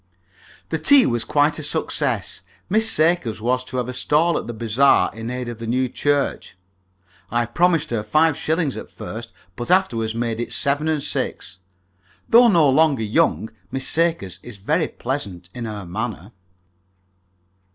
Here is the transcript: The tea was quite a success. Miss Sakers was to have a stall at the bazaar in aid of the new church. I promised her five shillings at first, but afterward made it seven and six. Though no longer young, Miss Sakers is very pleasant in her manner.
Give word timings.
The 0.69 0.79
tea 0.79 1.05
was 1.05 1.23
quite 1.23 1.59
a 1.59 1.63
success. 1.63 2.41
Miss 2.69 2.89
Sakers 2.89 3.39
was 3.39 3.63
to 3.65 3.77
have 3.77 3.87
a 3.87 3.93
stall 3.93 4.35
at 4.35 4.47
the 4.47 4.51
bazaar 4.53 5.11
in 5.13 5.29
aid 5.29 5.47
of 5.47 5.59
the 5.59 5.67
new 5.67 5.87
church. 5.87 6.57
I 7.29 7.45
promised 7.45 7.91
her 7.91 8.01
five 8.01 8.35
shillings 8.35 8.75
at 8.75 8.89
first, 8.89 9.31
but 9.55 9.69
afterward 9.69 10.15
made 10.15 10.39
it 10.39 10.53
seven 10.53 10.87
and 10.87 11.03
six. 11.03 11.59
Though 12.27 12.47
no 12.47 12.67
longer 12.67 13.03
young, 13.03 13.51
Miss 13.71 13.87
Sakers 13.87 14.39
is 14.41 14.57
very 14.57 14.87
pleasant 14.87 15.49
in 15.53 15.65
her 15.65 15.85
manner. 15.85 16.31